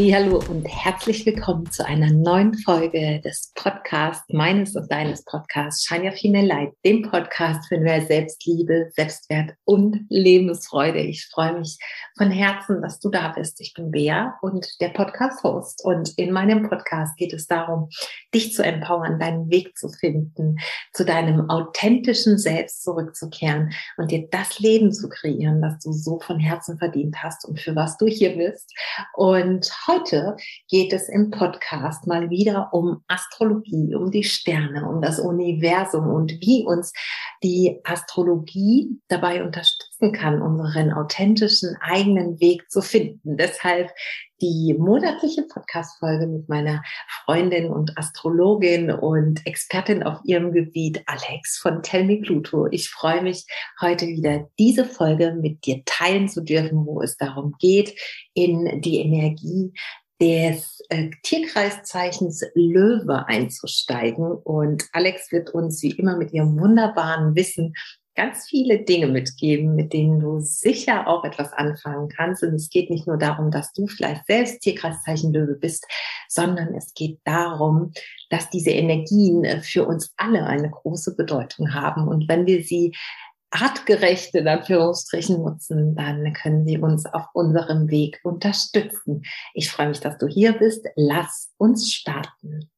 [0.00, 6.04] Hallo und herzlich willkommen zu einer neuen Folge des Podcasts, meines und deines Podcasts Shine
[6.04, 11.00] Your Female Light, dem Podcast für mehr Selbstliebe, Selbstwert und Lebensfreude.
[11.00, 11.78] Ich freue mich
[12.18, 13.60] von Herzen, dass du da bist.
[13.60, 17.88] Ich bin Bea und der Podcast-Host und in meinem Podcast geht es darum,
[18.34, 20.56] dich zu empowern, deinen Weg zu finden,
[20.92, 26.40] zu deinem authentischen Selbst zurückzukehren und dir das Leben zu kreieren, das du so von
[26.40, 28.74] Herzen verdient hast und für was du hier bist.
[29.14, 30.36] Und heute
[30.68, 36.32] geht es im Podcast mal wieder um Astrologie, um die Sterne, um das Universum und
[36.40, 36.92] wie uns
[37.44, 39.44] die Astrologie dabei
[39.98, 43.36] unterstützen kann, unseren authentischen eigenen Weg zu finden.
[43.36, 43.90] Deshalb
[44.40, 46.82] die monatliche Podcast-Folge mit meiner
[47.24, 52.66] Freundin und Astrologin und Expertin auf ihrem Gebiet, Alex von Tell Me Pluto.
[52.70, 53.46] Ich freue mich,
[53.80, 57.98] heute wieder diese Folge mit dir teilen zu dürfen, wo es darum geht,
[58.34, 59.72] in die Energie
[60.20, 64.32] des äh, Tierkreiszeichens Löwe einzusteigen.
[64.32, 67.74] Und Alex wird uns wie immer mit ihrem wunderbaren Wissen
[68.18, 72.42] ganz viele Dinge mitgeben, mit denen du sicher auch etwas anfangen kannst.
[72.42, 75.86] Und es geht nicht nur darum, dass du vielleicht selbst Tierkreiszeichen Löwe bist,
[76.28, 77.92] sondern es geht darum,
[78.28, 82.08] dass diese Energien äh, für uns alle eine große Bedeutung haben.
[82.08, 82.92] Und wenn wir sie
[83.50, 89.22] artgerecht in Anführungsstrichen nutzen, dann können sie uns auf unserem Weg unterstützen.
[89.54, 90.84] Ich freue mich, dass du hier bist.
[90.96, 92.68] Lass uns starten.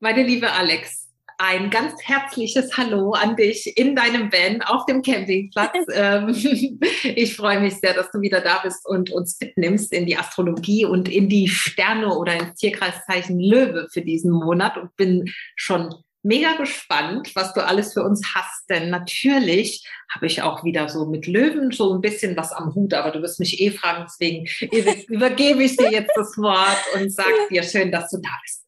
[0.00, 1.03] Meine liebe Alex,
[1.46, 5.72] ein ganz herzliches Hallo an dich in deinem Van auf dem Campingplatz.
[5.94, 6.28] Ähm,
[7.14, 10.84] ich freue mich sehr, dass du wieder da bist und uns mitnimmst in die Astrologie
[10.86, 16.56] und in die Sterne oder ins Tierkreiszeichen Löwe für diesen Monat und bin schon mega
[16.56, 21.26] gespannt, was du alles für uns hast, denn natürlich habe ich auch wieder so mit
[21.26, 24.46] Löwen so ein bisschen was am Hut, aber du wirst mich eh fragen, deswegen
[25.08, 28.63] übergebe ich dir jetzt das Wort und sag dir schön, dass du da bist.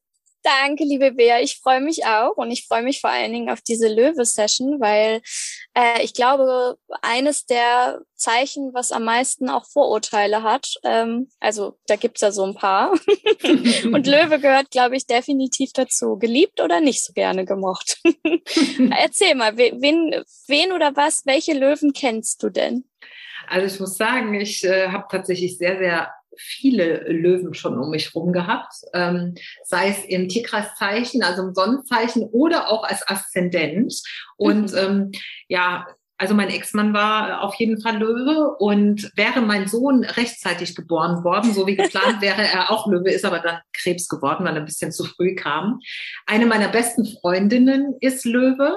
[0.47, 1.41] Danke, liebe Bea.
[1.41, 5.21] Ich freue mich auch und ich freue mich vor allen Dingen auf diese Löwe-Session, weil
[5.75, 11.97] äh, ich glaube, eines der Zeichen, was am meisten auch Vorurteile hat, ähm, also da
[11.97, 12.93] gibt's ja so ein paar.
[13.43, 16.17] und Löwe gehört, glaube ich, definitiv dazu.
[16.17, 17.99] Geliebt oder nicht so gerne gemocht?
[18.97, 20.15] Erzähl mal, wen,
[20.47, 22.85] wen oder was, welche Löwen kennst du denn?
[23.49, 28.15] Also ich muss sagen, ich äh, habe tatsächlich sehr, sehr viele Löwen schon um mich
[28.15, 33.95] rum gehabt, ähm, sei es im Tierkreiszeichen, also im Sonnenzeichen oder auch als Aszendent.
[34.37, 34.79] Und mhm.
[34.79, 35.13] ähm,
[35.49, 35.87] ja,
[36.19, 41.53] also mein Ex-Mann war auf jeden Fall Löwe und wäre mein Sohn rechtzeitig geboren worden,
[41.53, 44.65] so wie geplant, wäre er auch Löwe, ist aber dann Krebs geworden, weil er ein
[44.65, 45.81] bisschen zu früh kam.
[46.25, 48.77] Eine meiner besten Freundinnen ist Löwe.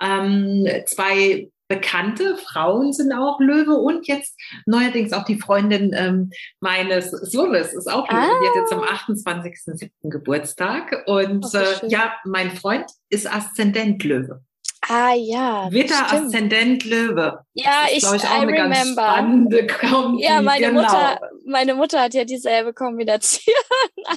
[0.00, 6.30] Ähm, zwei bekannte Frauen sind auch Löwe und jetzt neuerdings auch die Freundin ähm,
[6.60, 8.22] meines Sohnes ist auch Löwe.
[8.22, 8.40] Ah.
[8.40, 9.84] Die hat jetzt am 28.07.
[9.84, 10.08] Ah.
[10.08, 14.42] Geburtstag und oh, äh, ja, mein Freund ist Aszendent Löwe.
[14.86, 15.68] Ah ja.
[15.70, 17.40] Witter Aszendent Löwe.
[17.54, 18.74] Ja, ich, ich, ich auch I eine remember.
[18.74, 20.22] Ganz spannende Kombi.
[20.22, 20.82] Ja, meine genau.
[20.82, 23.54] Mutter, meine Mutter hat ja dieselbe Kombination.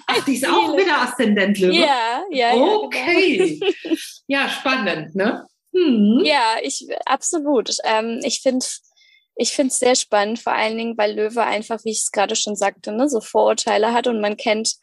[0.08, 1.74] Ach, die ist auch Witter Aszendent Löwe.
[1.74, 2.54] Ja, ja.
[2.54, 3.60] Okay.
[3.60, 3.96] Ja, genau.
[4.28, 5.48] ja spannend, ne?
[5.72, 6.24] Mhm.
[6.26, 7.78] Ja, ich absolut.
[7.84, 8.66] Ähm, ich finde
[9.36, 12.36] ich finde es sehr spannend, vor allen Dingen, weil Löwe einfach, wie ich es gerade
[12.36, 14.74] schon sagte, ne, so Vorurteile hat und man kennt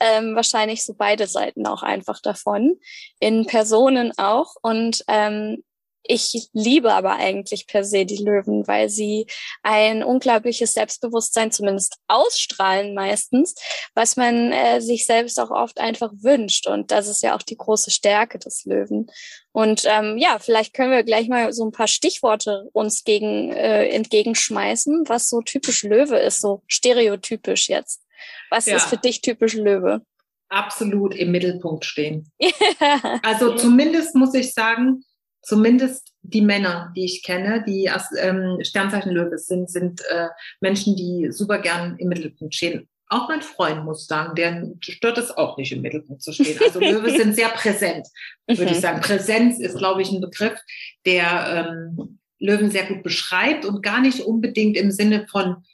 [0.00, 2.78] ähm, wahrscheinlich so beide Seiten auch einfach davon,
[3.20, 4.54] in Personen auch.
[4.62, 5.62] Und ähm,
[6.04, 9.26] ich liebe aber eigentlich per se die Löwen, weil sie
[9.62, 13.54] ein unglaubliches Selbstbewusstsein zumindest ausstrahlen meistens,
[13.94, 16.66] was man äh, sich selbst auch oft einfach wünscht.
[16.66, 19.10] Und das ist ja auch die große Stärke des Löwen.
[19.52, 23.88] Und ähm, ja, vielleicht können wir gleich mal so ein paar Stichworte uns gegen äh,
[23.88, 28.02] entgegenschmeißen, was so typisch Löwe ist, so stereotypisch jetzt.
[28.50, 28.76] Was ja.
[28.76, 30.02] ist für dich typisch Löwe?
[30.48, 32.30] Absolut im Mittelpunkt stehen.
[33.22, 35.04] also zumindest muss ich sagen,
[35.42, 40.28] zumindest die Männer, die ich kenne, die als ähm, Sternzeichen Löwe sind, sind äh,
[40.60, 42.88] Menschen, die super gern im Mittelpunkt stehen.
[43.08, 46.58] Auch mein Freund muss sagen, der stört es auch nicht im Mittelpunkt zu stehen.
[46.64, 48.06] Also Löwe sind sehr präsent,
[48.46, 48.80] würde ich mhm.
[48.80, 49.00] sagen.
[49.02, 50.58] Präsenz ist, glaube ich, ein Begriff,
[51.04, 55.64] der ähm, Löwen sehr gut beschreibt und gar nicht unbedingt im Sinne von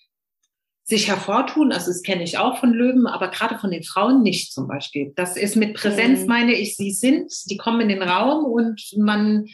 [0.88, 1.70] sich hervortun.
[1.70, 5.12] Also das kenne ich auch von Löwen, aber gerade von den Frauen nicht zum Beispiel.
[5.17, 6.26] Das ist mit Präsenz, mhm.
[6.26, 9.46] meine ich, sie sind, die kommen in den Raum und man,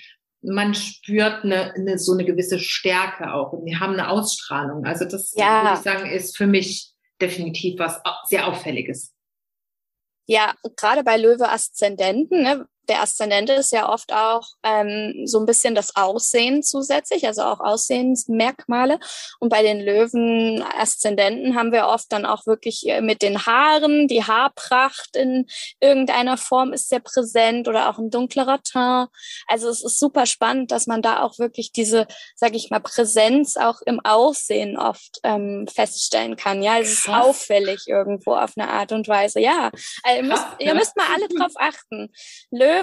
[0.42, 4.84] man spürt eine, eine, so eine gewisse Stärke auch und die haben eine Ausstrahlung.
[4.84, 5.64] Also das ja.
[5.64, 9.12] würde ich sagen, ist für mich definitiv was sehr Auffälliges.
[10.26, 15.46] Ja, gerade bei Löwe Aszendenten, ne, der Aszendente ist ja oft auch ähm, so ein
[15.46, 18.98] bisschen das Aussehen zusätzlich, also auch Aussehensmerkmale.
[19.40, 24.25] Und bei den Löwen-Aszendenten haben wir oft dann auch wirklich äh, mit den Haaren, die
[24.25, 25.46] Haarpracht in
[25.81, 28.75] irgendeiner Form ist sehr präsent oder auch ein dunklerer Teint.
[29.46, 33.56] Also es ist super spannend, dass man da auch wirklich diese, sag ich mal, Präsenz
[33.56, 36.62] auch im Aussehen oft ähm, feststellen kann.
[36.62, 39.40] Ja, es ist auffällig irgendwo auf eine Art und Weise.
[39.40, 39.70] Ja,
[40.02, 42.12] also ihr, müsst, ihr müsst mal alle drauf achten.
[42.50, 42.73] Löwen,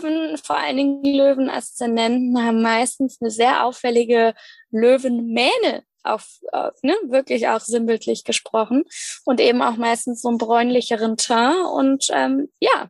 [0.44, 4.34] vor allen Dingen Löwen-Aszendenten, haben meistens eine sehr auffällige
[4.72, 8.84] Löwenmähne auf, auf ne, wirklich auch sinnbildlich gesprochen
[9.26, 12.88] und eben auch meistens so einen bräunlicheren Teint und ähm, ja,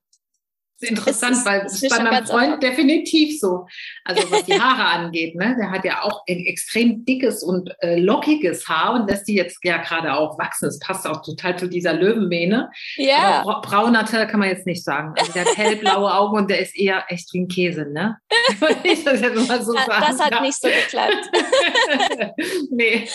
[0.84, 2.60] interessant, ist, weil es ist bei meinem Freund anders.
[2.60, 3.68] definitiv so.
[4.04, 5.56] Also was die Haare angeht, ne?
[5.60, 9.60] Der hat ja auch ein extrem dickes und äh, lockiges Haar und lässt die jetzt
[9.64, 10.66] ja gerade auch wachsen.
[10.66, 12.70] Das passt auch total zu dieser Löwenmähne.
[12.98, 13.44] Ja.
[13.44, 15.14] Aber brauner Teil kann man jetzt nicht sagen.
[15.18, 18.18] Also der hat hellblaue Augen und der ist eher echt wie ein Käse, ne?
[18.84, 20.06] ich das jetzt mal so sagen.
[20.08, 21.30] Das hat nicht so geklappt.
[22.72, 23.08] nee.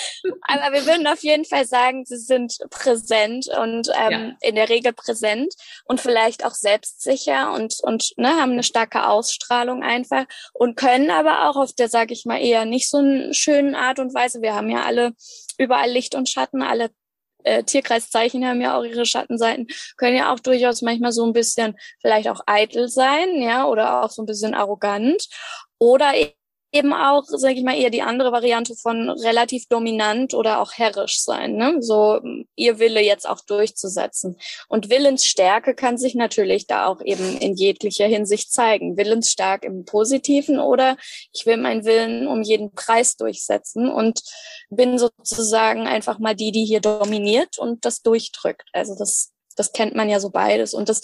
[0.42, 4.48] Aber wir würden auf jeden Fall sagen, sie sind präsent und ähm, ja.
[4.48, 5.54] in der Regel präsent
[5.84, 11.49] und vielleicht auch selbstsicher und, und ne, haben eine starke Ausstrahlung einfach und können aber
[11.49, 14.43] auch auf der, sage ich mal, eher nicht so einen schönen Art und Weise.
[14.43, 15.12] Wir haben ja alle
[15.58, 16.91] überall Licht und Schatten, alle
[17.44, 21.76] äh, Tierkreiszeichen haben ja auch ihre Schattenseiten, können ja auch durchaus manchmal so ein bisschen
[22.00, 25.29] vielleicht auch eitel sein, ja, oder auch so ein bisschen arrogant.
[25.79, 26.12] Oder
[26.76, 31.20] eben auch, sage ich mal, eher die andere Variante von relativ dominant oder auch herrisch
[31.23, 31.56] sein.
[31.56, 31.76] Ne?
[31.81, 32.20] So
[32.55, 34.38] ihr Wille jetzt auch durchzusetzen.
[34.69, 38.96] Und Willensstärke kann sich natürlich da auch eben in jeglicher Hinsicht zeigen.
[38.96, 40.96] Willensstark im Positiven oder
[41.32, 44.20] ich will meinen Willen um jeden Preis durchsetzen und
[44.69, 48.69] bin sozusagen einfach mal die, die hier dominiert und das durchdrückt.
[48.72, 50.75] Also das, das kennt man ja so beides.
[50.75, 51.00] Und das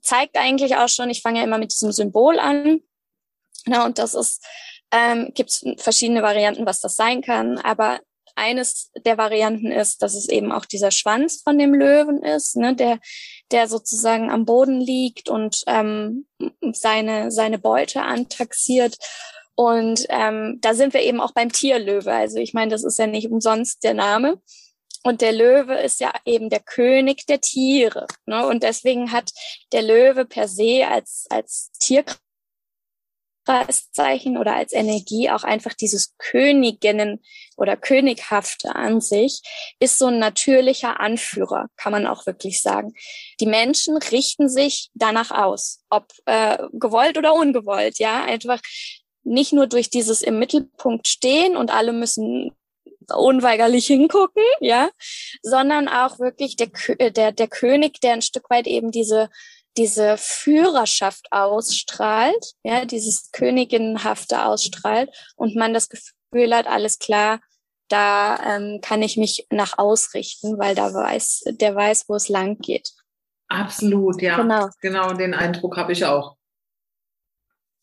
[0.00, 2.80] zeigt eigentlich auch schon, ich fange ja immer mit diesem Symbol an,
[3.68, 4.44] na, und das ist,
[4.92, 8.00] ähm, gibt es verschiedene Varianten, was das sein kann, aber
[8.38, 12.74] eines der Varianten ist, dass es eben auch dieser Schwanz von dem Löwen ist, ne,
[12.74, 13.00] der,
[13.50, 16.26] der sozusagen am Boden liegt und ähm,
[16.72, 18.96] seine, seine Beute antaxiert.
[19.56, 22.12] Und ähm, da sind wir eben auch beim Tierlöwe.
[22.12, 24.40] Also ich meine, das ist ja nicht umsonst der Name.
[25.02, 28.06] Und der Löwe ist ja eben der König der Tiere.
[28.26, 28.46] Ne?
[28.46, 29.32] Und deswegen hat
[29.72, 32.18] der Löwe per se als, als Tierkreis
[33.92, 37.20] Zeichen oder als Energie auch einfach dieses Königinnen
[37.56, 39.40] oder Könighafte an sich
[39.80, 42.92] ist so ein natürlicher Anführer, kann man auch wirklich sagen.
[43.40, 48.60] Die Menschen richten sich danach aus, ob äh, gewollt oder ungewollt, ja, einfach
[49.24, 52.52] nicht nur durch dieses im Mittelpunkt stehen und alle müssen
[53.14, 54.90] unweigerlich hingucken, ja,
[55.42, 56.70] sondern auch wirklich der,
[57.10, 59.30] der, der König, der ein Stück weit eben diese
[59.76, 67.40] diese Führerschaft ausstrahlt, ja, dieses Königinhafte ausstrahlt und man das Gefühl hat, alles klar,
[67.88, 72.58] da ähm, kann ich mich nach ausrichten, weil da weiß, der weiß, wo es lang
[72.58, 72.90] geht.
[73.48, 74.36] Absolut, ja.
[74.36, 76.37] Genau, genau den Eindruck habe ich auch.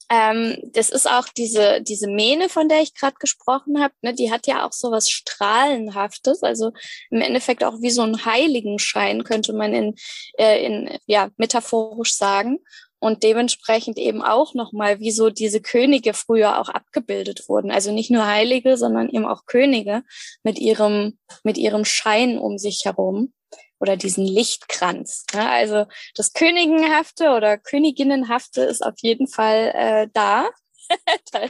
[0.10, 4.32] Ähm, das ist auch diese, diese Mähne, von der ich gerade gesprochen habe, ne, die
[4.32, 6.72] hat ja auch so was Strahlenhaftes, also
[7.10, 9.96] im Endeffekt auch wie so ein Heiligenschein, könnte man in,
[10.38, 12.60] äh, in ja, metaphorisch sagen.
[13.00, 17.70] Und dementsprechend eben auch nochmal, wie so diese Könige früher auch abgebildet wurden.
[17.70, 20.02] Also nicht nur Heilige, sondern eben auch Könige
[20.44, 23.34] mit ihrem, mit ihrem Schein um sich herum
[23.80, 25.26] oder diesen Lichtkranz.
[25.34, 30.50] Ja, also das Königenhafte oder Königinnenhafte ist auf jeden Fall äh, da.
[31.32, 31.42] da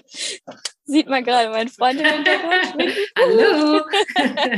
[0.86, 2.96] sieht man gerade meinen Freund im Hintergrund.
[3.18, 3.82] Hallo.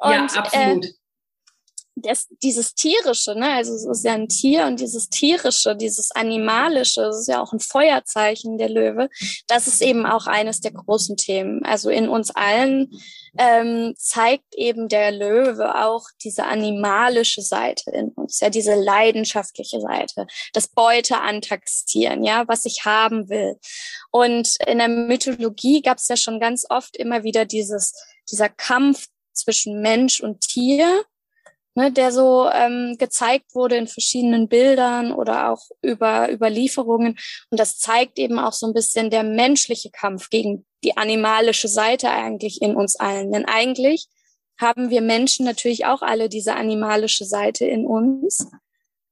[0.00, 0.84] Und, ja, absolut.
[0.84, 0.90] Äh,
[2.02, 7.02] das, dieses tierische, ne, also es ist ja ein Tier und dieses tierische, dieses animalische,
[7.02, 9.08] das ist ja auch ein Feuerzeichen der Löwe.
[9.46, 11.64] Das ist eben auch eines der großen Themen.
[11.64, 12.90] Also in uns allen
[13.38, 20.26] ähm, zeigt eben der Löwe auch diese animalische Seite in uns, ja, diese leidenschaftliche Seite,
[20.52, 23.58] das Beute antaxieren, ja, was ich haben will.
[24.10, 27.94] Und in der Mythologie gab es ja schon ganz oft immer wieder dieses,
[28.30, 31.04] dieser Kampf zwischen Mensch und Tier
[31.78, 37.16] ne, der so ähm, gezeigt wurde in verschiedenen Bildern oder auch über Überlieferungen.
[37.50, 42.10] Und das zeigt eben auch so ein bisschen der menschliche Kampf gegen die animalische Seite
[42.10, 43.30] eigentlich in uns allen.
[43.30, 44.08] Denn eigentlich
[44.60, 48.50] haben wir Menschen natürlich auch alle diese animalische Seite in uns.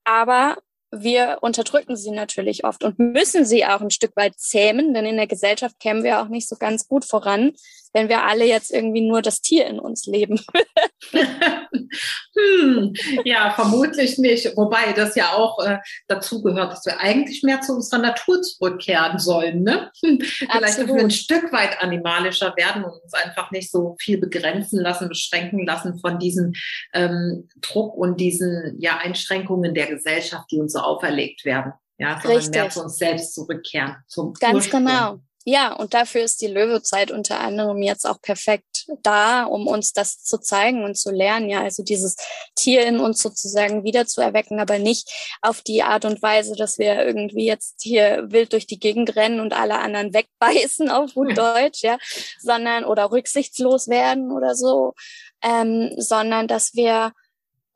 [0.03, 0.57] Aber
[0.91, 5.17] wir unterdrücken sie natürlich oft und müssen sie auch ein Stück weit zähmen, denn in
[5.17, 7.53] der Gesellschaft kämen wir auch nicht so ganz gut voran,
[7.97, 10.39] wenn wir alle jetzt irgendwie nur das Tier in uns leben.
[11.13, 12.93] hm,
[13.25, 14.55] ja, vermutlich nicht.
[14.55, 19.19] Wobei das ja auch äh, dazu gehört, dass wir eigentlich mehr zu unserer Natur zurückkehren
[19.19, 19.63] sollen.
[19.63, 19.91] Ne?
[20.05, 24.19] Hm, vielleicht dass wir ein Stück weit animalischer werden und uns einfach nicht so viel
[24.19, 26.53] begrenzen lassen, beschränken lassen von diesem
[26.93, 31.73] ähm, Druck und diesen ja, Einschränkungen der Gesellschaft, die uns so auferlegt werden.
[31.97, 32.55] Ja, sondern Richtig.
[32.55, 33.97] mehr zu uns selbst zurückkehren.
[34.07, 34.85] Zum Ganz Ursprung.
[34.85, 35.21] genau.
[35.49, 40.25] Ja, und dafür ist die Löwezeit unter anderem jetzt auch perfekt da, um uns das
[40.25, 41.49] zu zeigen und zu lernen.
[41.49, 42.17] Ja, also dieses
[42.57, 45.09] Tier in uns sozusagen wieder zu erwecken, aber nicht
[45.43, 49.39] auf die Art und Weise, dass wir irgendwie jetzt hier wild durch die Gegend rennen
[49.39, 51.97] und alle anderen wegbeißen auf gut Deutsch, ja,
[52.41, 54.95] sondern oder rücksichtslos werden oder so,
[55.43, 57.13] ähm, sondern dass wir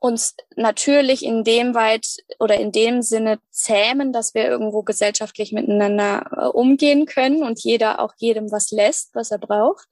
[0.01, 6.27] uns natürlich in dem weit oder in dem Sinne zähmen, dass wir irgendwo gesellschaftlich miteinander
[6.33, 9.87] äh, umgehen können und jeder auch jedem was lässt, was er braucht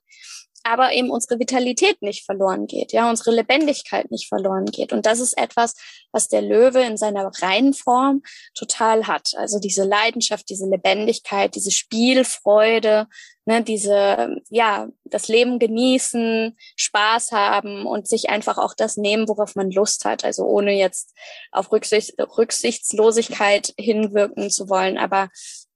[0.63, 4.93] aber eben unsere Vitalität nicht verloren geht, ja, unsere Lebendigkeit nicht verloren geht.
[4.93, 5.75] Und das ist etwas,
[6.11, 8.21] was der Löwe in seiner reinen Form
[8.53, 9.31] total hat.
[9.37, 13.07] Also diese Leidenschaft, diese Lebendigkeit, diese Spielfreude,
[13.45, 19.55] ne, diese, ja, das Leben genießen, Spaß haben und sich einfach auch das nehmen, worauf
[19.55, 20.23] man Lust hat.
[20.23, 21.13] Also ohne jetzt
[21.51, 25.29] auf Rücksicht, Rücksichtslosigkeit hinwirken zu wollen, aber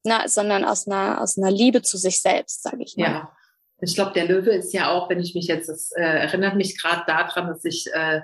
[0.03, 3.03] na, sondern aus einer, aus einer Liebe zu sich selbst, sage ich mal.
[3.03, 3.35] Ja.
[3.81, 6.79] Ich glaube, der Löwe ist ja auch, wenn ich mich jetzt, das äh, erinnert mich
[6.79, 8.21] gerade daran, dass ich, äh,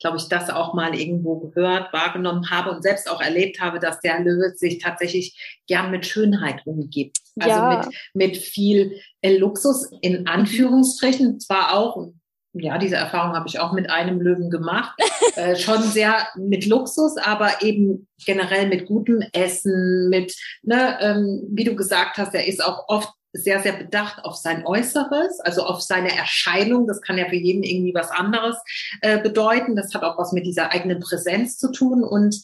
[0.00, 4.00] glaube ich, das auch mal irgendwo gehört, wahrgenommen habe und selbst auch erlebt habe, dass
[4.00, 7.18] der Löwe sich tatsächlich gern mit Schönheit umgibt.
[7.38, 7.78] Also ja.
[7.78, 12.12] mit, mit viel äh, Luxus in Anführungsstrichen, zwar auch,
[12.52, 14.98] ja, diese Erfahrung habe ich auch mit einem Löwen gemacht.
[15.36, 21.64] äh, schon sehr mit Luxus, aber eben generell mit gutem Essen, mit, ne, ähm, wie
[21.64, 25.80] du gesagt hast, er ist auch oft sehr, sehr bedacht auf sein Äußeres, also auf
[25.80, 26.86] seine Erscheinung.
[26.86, 28.56] Das kann ja für jeden irgendwie was anderes
[29.02, 29.76] äh, bedeuten.
[29.76, 32.36] Das hat auch was mit dieser eigenen Präsenz zu tun und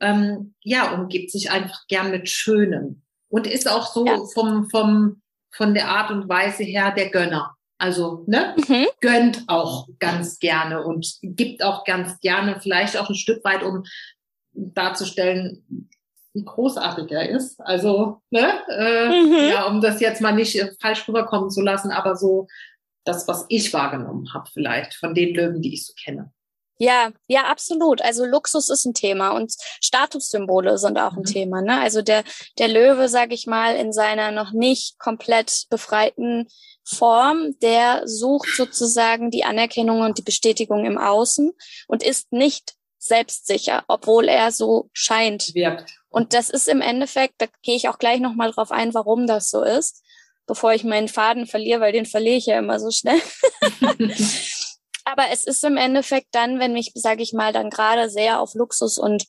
[0.00, 4.18] ähm, ja, umgibt sich einfach gern mit Schönem und ist auch so ja.
[4.34, 7.54] vom, vom, von der Art und Weise her der Gönner.
[7.78, 8.86] Also, ne, mhm.
[9.00, 13.84] gönnt auch ganz gerne und gibt auch ganz gerne, vielleicht auch ein Stück weit, um
[14.52, 15.88] darzustellen,
[16.32, 17.60] wie großartig er ist.
[17.60, 19.50] Also, ne, äh, mhm.
[19.50, 22.46] ja, um das jetzt mal nicht äh, falsch rüberkommen zu lassen, aber so
[23.04, 26.32] das, was ich wahrgenommen habe, vielleicht von den Löwen, die ich so kenne.
[26.82, 28.00] Ja, ja, absolut.
[28.00, 31.24] Also Luxus ist ein Thema und Statussymbole sind auch ein mhm.
[31.24, 31.60] Thema.
[31.60, 31.78] Ne?
[31.78, 32.24] Also der,
[32.58, 36.46] der Löwe, sage ich mal, in seiner noch nicht komplett befreiten
[36.82, 41.52] Form, der sucht sozusagen die Anerkennung und die Bestätigung im Außen
[41.86, 45.54] und ist nicht selbstsicher, obwohl er so scheint.
[45.54, 45.99] Wirkt.
[46.10, 49.48] Und das ist im Endeffekt, da gehe ich auch gleich nochmal drauf ein, warum das
[49.48, 50.02] so ist,
[50.46, 53.20] bevor ich meinen Faden verliere, weil den verliere ich ja immer so schnell.
[55.04, 58.54] Aber es ist im Endeffekt dann, wenn ich, sage ich mal, dann gerade sehr auf
[58.54, 59.24] Luxus und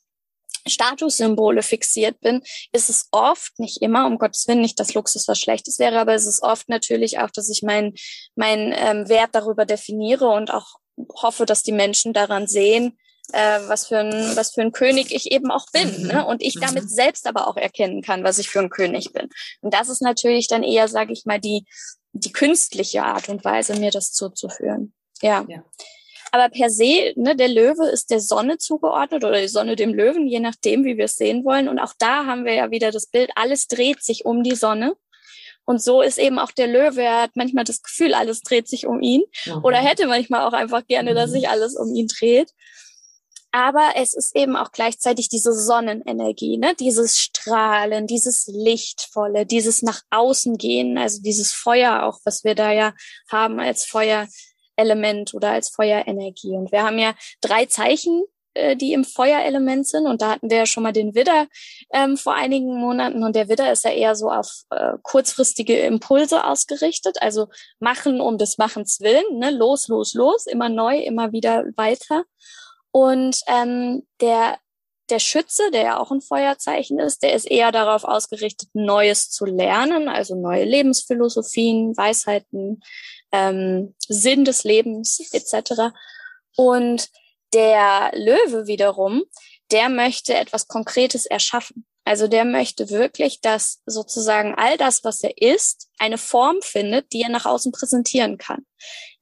[0.67, 5.39] Statussymbole fixiert bin, ist es oft, nicht immer, um Gottes Willen, nicht, dass Luxus was
[5.39, 7.93] Schlechtes wäre, aber es ist oft natürlich auch, dass ich meinen
[8.35, 10.75] mein, ähm, Wert darüber definiere und auch
[11.15, 12.97] hoffe, dass die Menschen daran sehen,
[13.33, 16.21] äh, was für ein was für ein König ich eben auch bin ne?
[16.21, 16.25] Mhm.
[16.25, 16.89] und ich damit mhm.
[16.89, 19.29] selbst aber auch erkennen kann, was ich für ein König bin.
[19.61, 21.65] Und das ist natürlich dann eher, sage ich mal, die
[22.13, 24.93] die künstliche Art und Weise, mir das zuzuführen.
[25.21, 25.45] Ja.
[25.47, 25.63] ja.
[26.33, 30.27] Aber per se, ne, der Löwe ist der Sonne zugeordnet oder die Sonne dem Löwen,
[30.27, 31.67] je nachdem, wie wir es sehen wollen.
[31.67, 34.95] Und auch da haben wir ja wieder das Bild, alles dreht sich um die Sonne.
[35.65, 37.03] Und so ist eben auch der Löwe.
[37.03, 39.23] Er hat manchmal das Gefühl, alles dreht sich um ihn.
[39.45, 39.63] Mhm.
[39.63, 42.49] Oder hätte manchmal auch einfach gerne, dass sich alles um ihn dreht
[43.51, 46.73] aber es ist eben auch gleichzeitig diese Sonnenenergie, ne?
[46.79, 52.71] dieses Strahlen, dieses Lichtvolle, dieses nach außen gehen, also dieses Feuer auch, was wir da
[52.71, 52.93] ja
[53.29, 56.55] haben als Feuerelement oder als Feuerenergie.
[56.55, 60.07] Und wir haben ja drei Zeichen, äh, die im Feuerelement sind.
[60.07, 61.47] Und da hatten wir ja schon mal den Widder
[61.93, 63.23] ähm, vor einigen Monaten.
[63.23, 67.47] Und der Widder ist ja eher so auf äh, kurzfristige Impulse ausgerichtet, also
[67.79, 69.51] machen um des Machens willen, ne?
[69.51, 72.23] los, los, los, immer neu, immer wieder weiter.
[72.91, 74.57] Und ähm, der,
[75.09, 79.45] der Schütze, der ja auch ein Feuerzeichen ist, der ist eher darauf ausgerichtet, Neues zu
[79.45, 82.81] lernen, also neue Lebensphilosophien, Weisheiten,
[83.31, 85.93] ähm, Sinn des Lebens etc.
[86.55, 87.09] Und
[87.53, 89.23] der Löwe wiederum,
[89.71, 91.85] der möchte etwas Konkretes erschaffen.
[92.03, 97.21] Also der möchte wirklich, dass sozusagen all das, was er ist, eine Form findet, die
[97.21, 98.65] er nach außen präsentieren kann.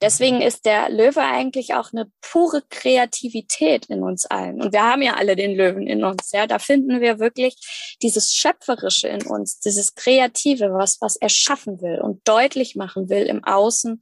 [0.01, 4.61] Deswegen ist der Löwe eigentlich auch eine pure Kreativität in uns allen.
[4.61, 6.47] Und wir haben ja alle den Löwen in uns, ja.
[6.47, 7.57] Da finden wir wirklich
[8.01, 13.23] dieses Schöpferische in uns, dieses Kreative, was, was er schaffen will und deutlich machen will
[13.23, 14.01] im Außen,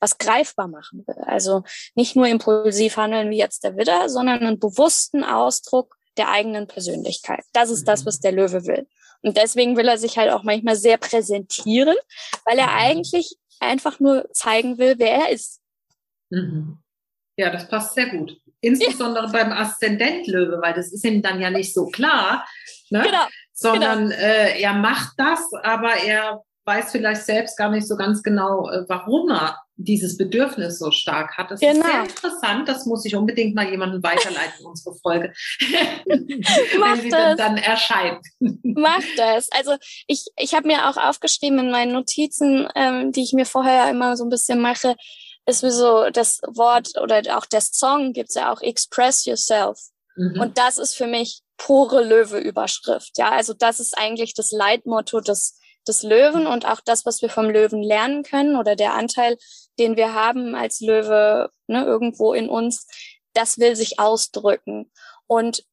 [0.00, 1.22] was greifbar machen will.
[1.26, 6.66] Also nicht nur impulsiv handeln wie jetzt der Widder, sondern einen bewussten Ausdruck der eigenen
[6.66, 7.44] Persönlichkeit.
[7.52, 8.86] Das ist das, was der Löwe will.
[9.22, 11.96] Und deswegen will er sich halt auch manchmal sehr präsentieren,
[12.44, 15.60] weil er eigentlich einfach nur zeigen will, wer er ist.
[16.30, 16.78] Mhm.
[17.36, 18.40] Ja, das passt sehr gut.
[18.60, 19.32] Insbesondere ja.
[19.32, 22.46] beim Aszendentlöwe, weil das ist ihm dann ja nicht so klar,
[22.90, 23.02] ne?
[23.02, 23.26] genau.
[23.52, 24.22] sondern genau.
[24.22, 28.84] Äh, er macht das, aber er weiß vielleicht selbst gar nicht so ganz genau, äh,
[28.88, 31.50] warum er dieses Bedürfnis so stark hat.
[31.50, 31.80] Das genau.
[31.80, 32.68] ist sehr interessant.
[32.68, 35.32] Das muss ich unbedingt mal jemandem weiterleiten, unsere Folge,
[36.06, 38.24] wenn sie dann, dann erscheint.
[38.62, 39.50] Mach das.
[39.52, 43.90] Also ich, ich habe mir auch aufgeschrieben in meinen Notizen, ähm, die ich mir vorher
[43.90, 44.96] immer so ein bisschen mache,
[45.46, 49.78] ist wie so das Wort oder auch der Song gibt's ja auch Express Yourself.
[50.16, 50.40] Mhm.
[50.40, 53.16] Und das ist für mich pure Löwe-Überschrift.
[53.18, 57.28] Ja, also das ist eigentlich das Leitmotto des, des Löwen und auch das, was wir
[57.28, 59.36] vom Löwen lernen können oder der Anteil,
[59.78, 62.86] den wir haben als Löwe ne, irgendwo in uns,
[63.34, 64.90] das will sich ausdrücken.
[65.26, 65.64] Und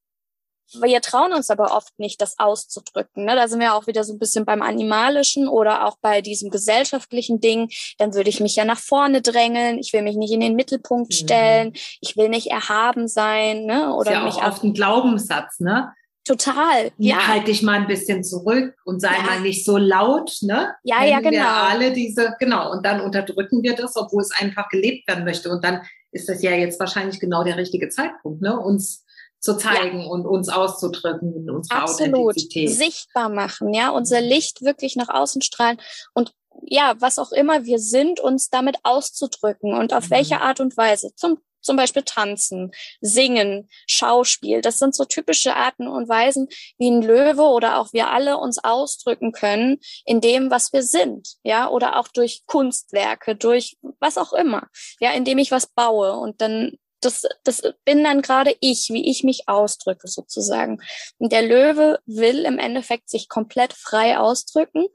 [0.82, 3.25] wir trauen uns aber oft nicht, das auszudrücken.
[3.25, 3.36] Ne?
[3.36, 7.39] Da sind wir auch wieder so ein bisschen beim Animalischen oder auch bei diesem gesellschaftlichen
[7.39, 7.70] Ding.
[7.98, 9.77] Dann würde ich mich ja nach vorne drängeln.
[9.77, 11.15] Ich will mich nicht in den Mittelpunkt mhm.
[11.15, 11.74] stellen.
[12.01, 13.65] Ich will nicht erhaben sein.
[13.65, 13.93] Ne?
[13.93, 15.93] Oder ist ja mich auch oft ein Glaubenssatz, ne?
[16.25, 16.92] Total.
[16.98, 17.27] Ja.
[17.27, 19.24] Halt dich mal ein bisschen zurück und sei ja.
[19.24, 20.74] mal nicht so laut, ne?
[20.84, 21.32] Ja, Kennen ja, genau.
[21.32, 22.72] Wir alle diese, genau.
[22.72, 25.50] Und dann unterdrücken wir das, obwohl es einfach gelebt werden möchte.
[25.50, 28.58] Und dann ist das ja jetzt wahrscheinlich genau der richtige Zeitpunkt, ne?
[28.58, 29.03] Uns
[29.44, 30.08] zu zeigen ja.
[30.08, 32.15] und uns auszudrücken in unserer Absolut.
[32.15, 32.70] Authentizität.
[32.70, 35.82] Sichtbar machen, ja, unser Licht wirklich nach außen strahlen
[36.13, 40.12] und ja, was auch immer wir sind, uns damit auszudrücken und auf mhm.
[40.12, 41.13] welche Art und Weise.
[41.15, 44.62] Zum, zum Beispiel tanzen, singen, Schauspiel.
[44.62, 48.63] Das sind so typische Arten und Weisen, wie ein Löwe oder auch wir alle uns
[48.63, 51.36] ausdrücken können in dem, was wir sind.
[51.43, 54.67] Ja, oder auch durch Kunstwerke, durch was auch immer.
[55.00, 59.23] Ja, indem ich was baue und dann das, das bin dann gerade ich, wie ich
[59.23, 60.82] mich ausdrücke sozusagen.
[61.17, 64.88] Und der Löwe will im Endeffekt sich komplett frei ausdrücken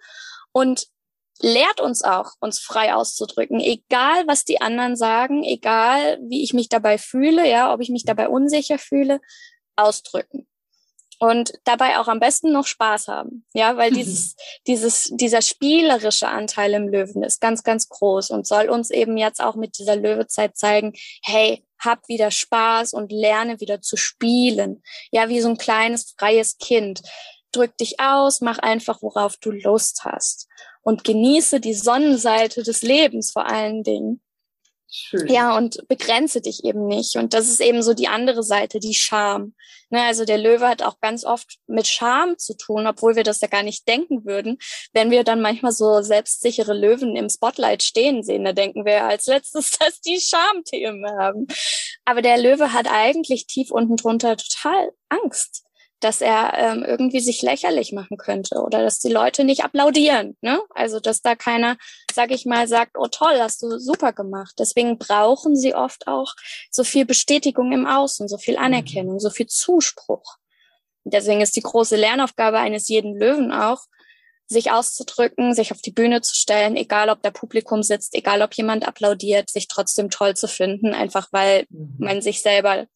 [0.52, 0.86] und
[1.40, 6.68] lehrt uns auch, uns frei auszudrücken, egal was die anderen sagen, egal wie ich mich
[6.68, 9.20] dabei fühle, ja, ob ich mich dabei unsicher fühle,
[9.76, 10.48] ausdrücken
[11.18, 13.44] und dabei auch am besten noch Spaß haben.
[13.52, 18.68] Ja, weil dieses, dieses, dieser spielerische Anteil im Löwen ist ganz, ganz groß und soll
[18.68, 23.80] uns eben jetzt auch mit dieser Löwezeit zeigen, hey, hab wieder Spaß und lerne wieder
[23.80, 24.82] zu spielen.
[25.12, 27.02] Ja, wie so ein kleines, freies Kind.
[27.52, 30.48] Drück dich aus, mach einfach, worauf du Lust hast.
[30.88, 34.22] Und genieße die Sonnenseite des Lebens vor allen Dingen.
[34.90, 35.26] Schön.
[35.26, 37.16] Ja, und begrenze dich eben nicht.
[37.16, 39.54] Und das ist eben so die andere Seite, die Scham.
[39.90, 43.42] Ne, also der Löwe hat auch ganz oft mit Scham zu tun, obwohl wir das
[43.42, 44.56] ja gar nicht denken würden.
[44.94, 49.26] Wenn wir dann manchmal so selbstsichere Löwen im Spotlight stehen sehen, da denken wir als
[49.26, 51.48] letztes, dass die Schamthemen haben.
[52.06, 55.67] Aber der Löwe hat eigentlich tief unten drunter total Angst
[56.00, 60.36] dass er ähm, irgendwie sich lächerlich machen könnte oder dass die Leute nicht applaudieren.
[60.40, 60.60] Ne?
[60.74, 61.76] Also dass da keiner,
[62.12, 64.54] sag ich mal, sagt, oh toll, hast du super gemacht.
[64.58, 66.34] Deswegen brauchen sie oft auch
[66.70, 68.64] so viel Bestätigung im Außen, so viel mhm.
[68.64, 70.36] Anerkennung, so viel Zuspruch.
[71.04, 73.80] Deswegen ist die große Lernaufgabe eines jeden Löwen auch,
[74.46, 78.54] sich auszudrücken, sich auf die Bühne zu stellen, egal ob da Publikum sitzt, egal ob
[78.54, 81.96] jemand applaudiert, sich trotzdem toll zu finden, einfach weil mhm.
[81.98, 82.86] man sich selber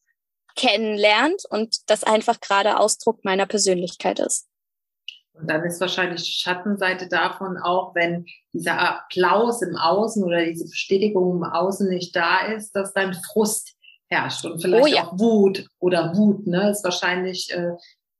[0.55, 4.47] kennenlernt und das einfach gerade Ausdruck meiner Persönlichkeit ist.
[5.33, 10.65] Und dann ist wahrscheinlich die Schattenseite davon auch, wenn dieser Applaus im Außen oder diese
[10.65, 13.75] Bestätigung im Außen nicht da ist, dass dann Frust
[14.09, 15.03] herrscht und vielleicht oh ja.
[15.03, 17.71] auch Wut oder Wut, ne, ist wahrscheinlich, äh,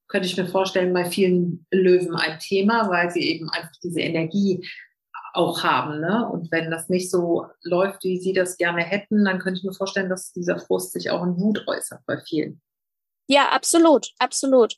[0.07, 4.67] könnte ich mir vorstellen, bei vielen Löwen ein Thema, weil sie eben einfach diese Energie
[5.33, 5.99] auch haben.
[5.99, 6.29] Ne?
[6.31, 9.73] Und wenn das nicht so läuft, wie sie das gerne hätten, dann könnte ich mir
[9.73, 12.61] vorstellen, dass dieser Frust sich auch in Wut äußert bei vielen.
[13.27, 14.75] Ja, absolut, absolut.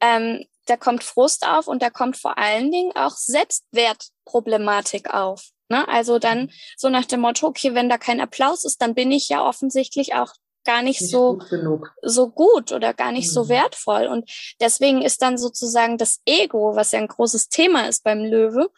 [0.00, 5.50] Ähm, da kommt Frust auf und da kommt vor allen Dingen auch Selbstwertproblematik auf.
[5.68, 5.86] Ne?
[5.88, 6.50] Also dann mhm.
[6.76, 10.14] so nach dem Motto, okay, wenn da kein Applaus ist, dann bin ich ja offensichtlich
[10.14, 10.32] auch
[10.64, 13.32] gar nicht, nicht so, gut so gut oder gar nicht mhm.
[13.32, 14.06] so wertvoll.
[14.06, 18.70] Und deswegen ist dann sozusagen das Ego, was ja ein großes Thema ist beim Löwe,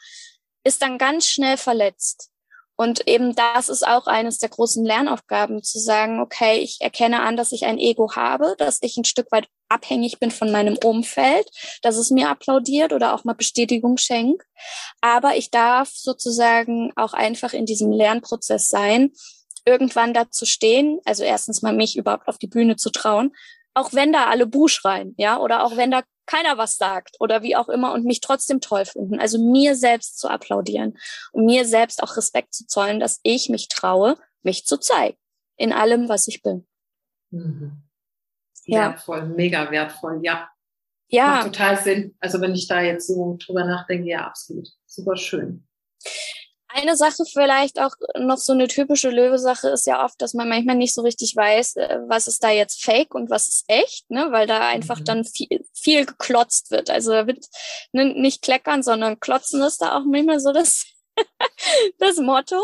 [0.68, 2.31] ist dann ganz schnell verletzt.
[2.76, 7.37] Und eben das ist auch eines der großen Lernaufgaben, zu sagen, okay, ich erkenne an,
[7.37, 11.50] dass ich ein Ego habe, dass ich ein Stück weit abhängig bin von meinem Umfeld,
[11.83, 14.44] dass es mir applaudiert oder auch mal Bestätigung schenkt.
[15.00, 19.11] Aber ich darf sozusagen auch einfach in diesem Lernprozess sein,
[19.64, 23.35] irgendwann da zu stehen, also erstens mal mich überhaupt auf die Bühne zu trauen,
[23.74, 27.42] auch wenn da alle Buh schreien, ja, oder auch wenn da keiner was sagt oder
[27.42, 29.18] wie auch immer und mich trotzdem toll finden.
[29.18, 30.96] Also mir selbst zu applaudieren
[31.32, 35.16] und mir selbst auch Respekt zu zollen, dass ich mich traue, mich zu zeigen
[35.56, 36.66] in allem, was ich bin.
[37.30, 37.82] Mhm.
[38.64, 38.90] Ja.
[38.90, 40.48] Wertvoll, mega wertvoll, ja.
[41.08, 41.26] Ja.
[41.26, 42.16] Macht total Sinn.
[42.20, 44.68] Also wenn ich da jetzt so drüber nachdenke, ja, absolut.
[44.86, 45.66] Super schön.
[46.70, 50.76] Eine Sache vielleicht auch noch so eine typische Löwe-Sache ist ja oft, dass man manchmal
[50.76, 54.28] nicht so richtig weiß, äh, was ist da jetzt fake und was ist echt, ne?
[54.33, 55.04] weil da einfach mhm.
[55.04, 56.90] dann viel, viel geklotzt wird.
[56.90, 57.46] Also da wird
[57.92, 60.85] ne, nicht kleckern, sondern klotzen ist da auch manchmal so das,
[61.98, 62.62] das Motto.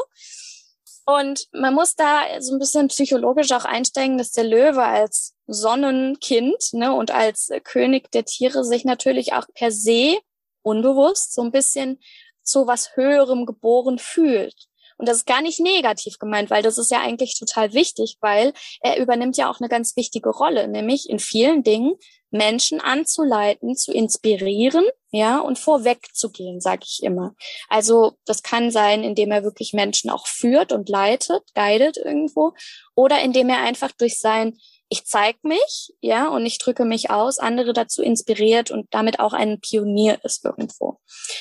[1.07, 6.73] Und man muss da so ein bisschen psychologisch auch einsteigen, dass der Löwe als Sonnenkind
[6.73, 10.19] ne, und als König der Tiere sich natürlich auch per se
[10.63, 12.01] unbewusst so ein bisschen
[12.45, 14.55] zu was Höherem geboren fühlt.
[14.97, 18.53] Und das ist gar nicht negativ gemeint, weil das ist ja eigentlich total wichtig, weil
[18.81, 21.95] er übernimmt ja auch eine ganz wichtige Rolle, nämlich in vielen Dingen
[22.31, 27.35] Menschen anzuleiten, zu inspirieren, ja, und vorwegzugehen, sage ich immer.
[27.69, 32.53] Also das kann sein, indem er wirklich Menschen auch führt und leitet, guidet irgendwo,
[32.97, 37.39] oder indem er einfach durch sein ich zeige mich, ja, und ich drücke mich aus,
[37.39, 40.99] andere dazu inspiriert und damit auch ein Pionier ist irgendwo.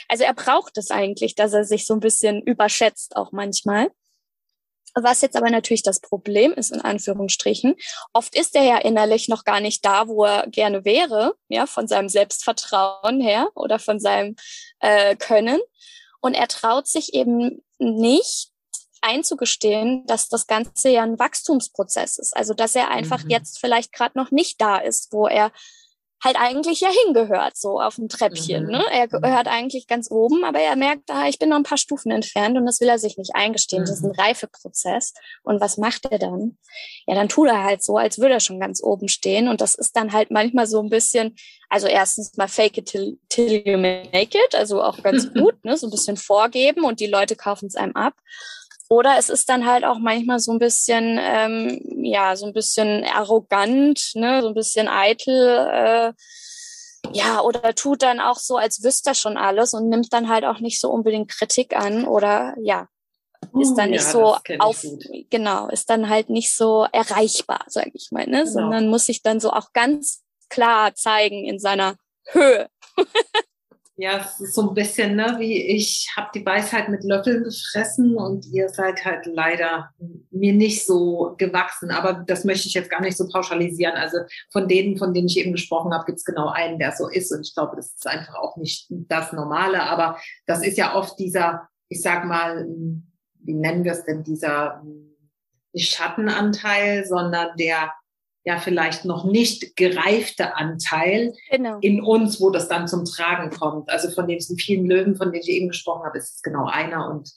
[0.08, 3.92] Also er braucht es eigentlich, dass er sich so ein bisschen überschätzt auch manchmal.
[4.96, 7.76] Was jetzt aber natürlich das Problem ist, in Anführungsstrichen,
[8.14, 11.88] oft ist er ja innerlich noch gar nicht da, wo er gerne wäre, ja, von
[11.88, 14.36] seinem Selbstvertrauen her oder von seinem
[14.80, 15.60] äh, Können.
[16.22, 18.53] Und er traut sich eben nicht,
[19.04, 22.36] einzugestehen, dass das Ganze ja ein Wachstumsprozess ist.
[22.36, 23.30] Also dass er einfach mhm.
[23.30, 25.52] jetzt vielleicht gerade noch nicht da ist, wo er
[26.24, 28.66] halt eigentlich ja hingehört, so auf dem Treppchen.
[28.66, 28.72] Mhm.
[28.72, 28.86] Ne?
[28.92, 29.22] Er mhm.
[29.22, 32.58] gehört eigentlich ganz oben, aber er merkt, ah, ich bin noch ein paar Stufen entfernt
[32.58, 33.82] und das will er sich nicht eingestehen.
[33.82, 33.88] Mhm.
[33.88, 34.20] Das ist ein mhm.
[34.20, 35.14] Reifeprozess.
[35.44, 36.58] Und was macht er dann?
[37.06, 39.50] Ja, dann tut er halt so, als würde er schon ganz oben stehen.
[39.50, 41.36] Und das ist dann halt manchmal so ein bisschen,
[41.70, 45.76] also erstens mal fake it till, till you make it, also auch ganz gut, ne?
[45.76, 48.14] so ein bisschen vorgeben und die Leute kaufen es einem ab.
[48.94, 53.04] Oder es ist dann halt auch manchmal so ein bisschen, ähm, ja, so ein bisschen
[53.04, 56.14] arrogant, ne, so ein bisschen eitel, äh,
[57.12, 60.46] ja, oder tut dann auch so, als wüsste er schon alles und nimmt dann halt
[60.46, 62.88] auch nicht so unbedingt Kritik an oder ja,
[63.60, 64.86] ist dann uh, nicht ja, so auf,
[65.32, 68.52] genau, ist dann halt nicht so erreichbar, sage ich mal, ne, genau.
[68.52, 71.96] sondern muss sich dann so auch ganz klar zeigen in seiner
[72.28, 72.70] Höhe.
[73.96, 78.16] Ja, es ist so ein bisschen, ne, wie ich habe die Weisheit mit Löffeln gefressen
[78.16, 79.92] und ihr seid halt leider
[80.32, 81.92] mir nicht so gewachsen.
[81.92, 83.94] Aber das möchte ich jetzt gar nicht so pauschalisieren.
[83.96, 84.18] Also
[84.52, 87.32] von denen, von denen ich eben gesprochen habe, gibt es genau einen, der so ist.
[87.32, 89.84] Und ich glaube, das ist einfach auch nicht das Normale.
[89.84, 92.66] Aber das ist ja oft dieser, ich sag mal,
[93.42, 94.84] wie nennen wir es denn, dieser
[95.72, 97.92] nicht Schattenanteil, sondern der
[98.46, 101.78] ja vielleicht noch nicht gereifte Anteil genau.
[101.80, 103.90] in uns, wo das dann zum Tragen kommt.
[103.90, 107.10] Also von diesen vielen Löwen, von denen ich eben gesprochen habe, ist es genau einer
[107.10, 107.32] und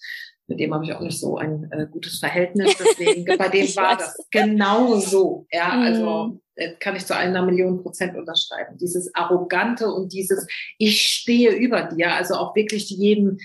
[0.49, 2.77] mit dem habe ich auch nicht so ein äh, gutes Verhältnis.
[2.79, 5.47] Deswegen bei dem war das genau so.
[5.51, 5.83] Ja, mhm.
[5.83, 8.79] also äh, kann ich zu einer Million Prozent unterschreiben.
[8.79, 10.47] Dieses arrogante und dieses
[10.79, 13.39] Ich stehe über dir, also auch wirklich jedem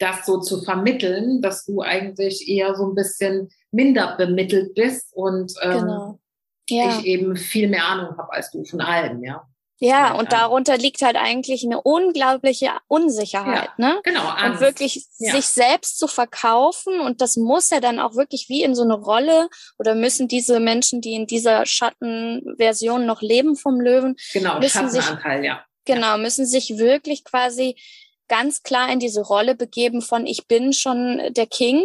[0.00, 5.52] das so zu vermitteln, dass du eigentlich eher so ein bisschen minder bemittelt bist und
[5.62, 6.20] ähm, genau
[6.70, 6.98] ja.
[6.98, 9.46] ich eben viel mehr Ahnung habe als du von allem, ja.
[9.80, 14.00] Ja, und darunter liegt halt eigentlich eine unglaubliche Unsicherheit, ja, ne?
[14.02, 14.24] Genau.
[14.24, 14.54] Angst.
[14.54, 15.32] Und wirklich ja.
[15.32, 18.94] sich selbst zu verkaufen und das muss ja dann auch wirklich wie in so eine
[18.94, 24.90] Rolle oder müssen diese Menschen, die in dieser Schattenversion noch leben vom Löwen, genau, müssen
[24.90, 25.04] sich,
[25.42, 25.64] ja.
[25.84, 27.76] Genau, müssen sich wirklich quasi
[28.26, 31.84] ganz klar in diese Rolle begeben von ich bin schon der King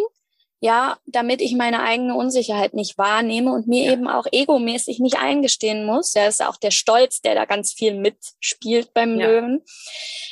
[0.64, 3.92] ja, damit ich meine eigene Unsicherheit nicht wahrnehme und mir ja.
[3.92, 6.14] eben auch egomäßig nicht eingestehen muss.
[6.14, 9.28] Ja, ist auch der Stolz, der da ganz viel mitspielt beim ja.
[9.28, 9.62] Löwen,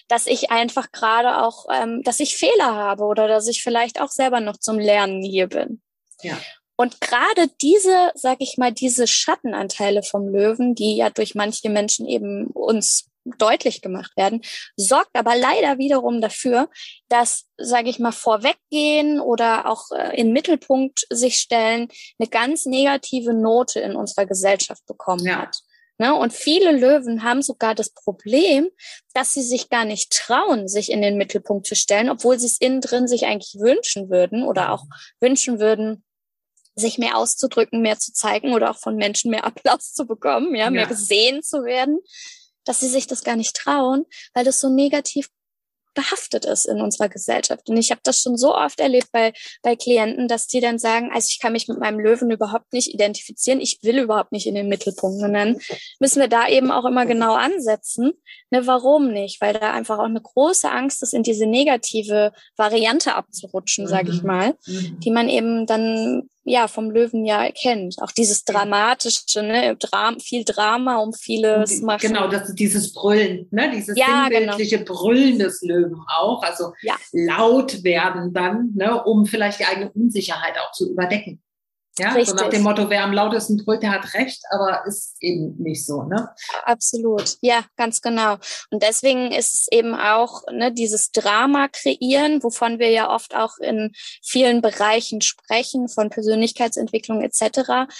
[0.07, 4.07] dass ich einfach gerade auch, ähm, dass ich Fehler habe oder dass ich vielleicht auch
[4.07, 5.81] selber noch zum Lernen hier bin.
[6.21, 6.39] Ja.
[6.77, 12.07] Und gerade diese, sag ich mal, diese Schattenanteile vom Löwen, die ja durch manche Menschen
[12.07, 14.41] eben uns deutlich gemacht werden,
[14.75, 16.69] sorgt aber leider wiederum dafür,
[17.09, 21.87] dass, sage ich mal, vorweggehen oder auch äh, in Mittelpunkt sich stellen,
[22.19, 25.41] eine ganz negative Note in unserer Gesellschaft bekommen ja.
[25.43, 25.57] hat.
[26.01, 26.15] Ne?
[26.15, 28.69] Und viele Löwen haben sogar das Problem,
[29.13, 32.59] dass sie sich gar nicht trauen, sich in den Mittelpunkt zu stellen, obwohl sie es
[32.59, 34.85] innen drin sich eigentlich wünschen würden oder auch
[35.19, 36.03] wünschen würden,
[36.73, 40.65] sich mehr auszudrücken, mehr zu zeigen oder auch von Menschen mehr Applaus zu bekommen, ja,
[40.65, 40.69] ja.
[40.71, 41.99] mehr gesehen zu werden
[42.65, 45.29] dass sie sich das gar nicht trauen, weil das so negativ
[45.93, 47.69] behaftet ist in unserer Gesellschaft.
[47.69, 51.11] Und ich habe das schon so oft erlebt bei, bei Klienten, dass die dann sagen,
[51.13, 54.55] also ich kann mich mit meinem Löwen überhaupt nicht identifizieren, ich will überhaupt nicht in
[54.55, 55.21] den Mittelpunkt.
[55.23, 55.59] Und dann
[55.99, 58.13] müssen wir da eben auch immer genau ansetzen.
[58.51, 59.41] Ne, warum nicht?
[59.41, 63.89] Weil da einfach auch eine große Angst ist, in diese negative Variante abzurutschen, mhm.
[63.89, 64.99] sage ich mal, mhm.
[64.99, 67.95] die man eben dann ja vom Löwen ja erkennt.
[68.01, 72.01] Auch dieses dramatische, ne, Dram viel Drama um vieles die, machen.
[72.01, 74.53] Genau, das ist dieses Brüllen, ne, dieses ja, genau.
[74.53, 74.93] sinnbildliche genau.
[74.93, 76.95] Brüllen des Löwen auch, also ja.
[77.11, 81.41] laut werden dann, ne, um vielleicht die eigene Unsicherheit auch zu überdecken.
[81.97, 82.29] Ja, Richtig.
[82.29, 85.85] so nach dem Motto, wer am lautesten brüllt, der hat recht, aber ist eben nicht
[85.85, 86.29] so, ne?
[86.63, 88.37] Absolut, ja, ganz genau.
[88.69, 93.57] Und deswegen ist es eben auch ne, dieses Drama kreieren, wovon wir ja oft auch
[93.57, 93.91] in
[94.23, 97.91] vielen Bereichen sprechen, von Persönlichkeitsentwicklung etc.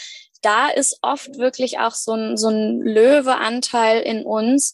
[0.41, 4.73] Da ist oft wirklich auch so ein, so ein Löweanteil in uns,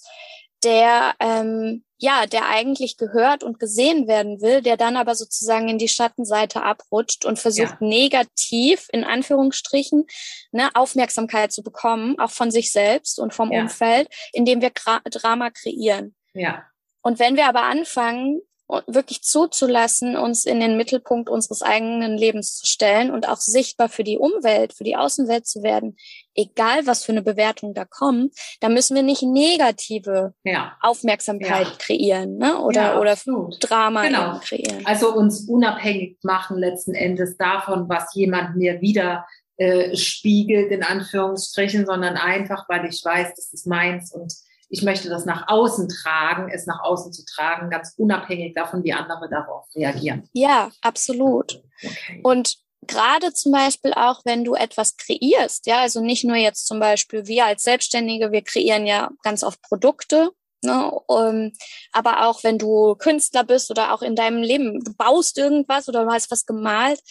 [0.67, 5.79] der ähm, ja, der eigentlich gehört und gesehen werden will, der dann aber sozusagen in
[5.79, 7.87] die Schattenseite abrutscht und versucht ja.
[7.87, 10.05] negativ, in Anführungsstrichen,
[10.51, 13.61] ne, Aufmerksamkeit zu bekommen, auch von sich selbst und vom ja.
[13.61, 16.15] Umfeld, indem wir Drama kreieren.
[16.33, 16.65] Ja.
[17.01, 18.41] Und wenn wir aber anfangen,
[18.85, 24.03] wirklich zuzulassen, uns in den Mittelpunkt unseres eigenen Lebens zu stellen und auch sichtbar für
[24.03, 25.95] die Umwelt, für die Außenwelt zu werden,
[26.37, 30.77] egal was für eine Bewertung da kommt, da müssen wir nicht negative ja.
[30.81, 31.73] Aufmerksamkeit ja.
[31.77, 32.61] kreieren ne?
[32.61, 33.17] oder, ja, oder
[33.59, 34.39] Drama genau.
[34.39, 34.85] kreieren.
[34.85, 39.25] Also uns unabhängig machen letzten Endes davon, was jemand mir wieder
[39.57, 44.33] äh, spiegelt, in Anführungsstrichen, sondern einfach, weil ich weiß, das ist meins und
[44.69, 48.93] ich möchte das nach außen tragen, es nach außen zu tragen, ganz unabhängig davon, wie
[48.93, 50.29] andere darauf reagieren.
[50.33, 51.63] Ja, absolut.
[51.81, 52.19] Okay.
[52.21, 56.79] Und gerade zum Beispiel auch, wenn du etwas kreierst, ja, also nicht nur jetzt zum
[56.79, 60.31] Beispiel wir als Selbstständige, wir kreieren ja ganz oft Produkte,
[60.63, 61.53] ne, um, ähm,
[61.91, 66.05] aber auch wenn du Künstler bist oder auch in deinem Leben, du baust irgendwas oder
[66.05, 67.01] du hast was gemalt,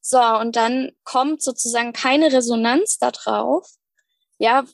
[0.00, 3.68] so, und dann kommt sozusagen keine Resonanz da drauf,
[4.38, 4.64] ja,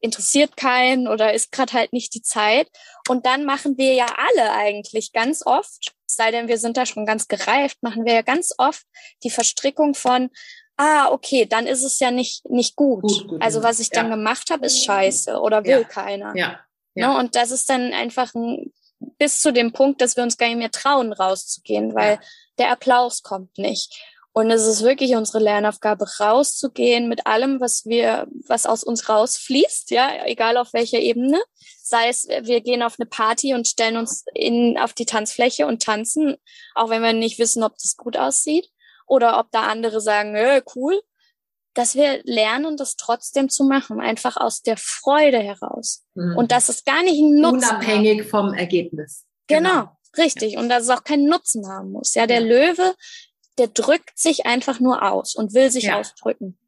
[0.00, 2.68] interessiert keinen oder ist gerade halt nicht die Zeit.
[3.08, 7.06] Und dann machen wir ja alle eigentlich ganz oft, sei denn wir sind da schon
[7.06, 8.84] ganz gereift, machen wir ja ganz oft
[9.22, 10.30] die Verstrickung von,
[10.76, 13.02] ah, okay, dann ist es ja nicht, nicht gut.
[13.02, 14.00] gut, gut also was ich ja.
[14.00, 15.84] dann gemacht habe, ist scheiße oder will ja.
[15.84, 16.36] keiner.
[16.36, 16.60] Ja.
[16.94, 17.12] ja.
[17.12, 17.18] Ne?
[17.18, 18.72] Und das ist dann einfach ein,
[19.18, 22.18] bis zu dem Punkt, dass wir uns gar nicht mehr trauen, rauszugehen, weil
[22.58, 24.00] der Applaus kommt nicht.
[24.38, 29.90] Und es ist wirklich unsere Lernaufgabe, rauszugehen mit allem, was wir, was aus uns rausfließt,
[29.90, 31.40] ja, egal auf welcher Ebene.
[31.82, 35.82] Sei es, wir gehen auf eine Party und stellen uns in, auf die Tanzfläche und
[35.82, 36.36] tanzen,
[36.76, 38.70] auch wenn wir nicht wissen, ob das gut aussieht.
[39.08, 41.00] Oder ob da andere sagen, äh, cool.
[41.74, 46.04] Dass wir lernen, das trotzdem zu machen, einfach aus der Freude heraus.
[46.14, 46.36] Mhm.
[46.36, 48.28] Und dass es gar nicht ein Nutzen Unabhängig hat.
[48.28, 49.24] vom Ergebnis.
[49.48, 49.68] Genau.
[49.70, 49.88] genau.
[50.16, 50.56] Richtig.
[50.56, 52.14] Und dass es auch keinen Nutzen haben muss.
[52.14, 52.46] Ja, der ja.
[52.46, 52.94] Löwe
[53.58, 55.98] der drückt sich einfach nur aus und will sich ja.
[55.98, 56.58] ausdrücken.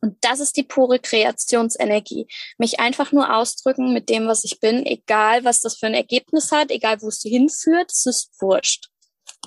[0.00, 2.26] Und das ist die pure Kreationsenergie.
[2.58, 6.52] Mich einfach nur ausdrücken mit dem, was ich bin, egal was das für ein Ergebnis
[6.52, 8.90] hat, egal wo es hinführt, es ist wurscht.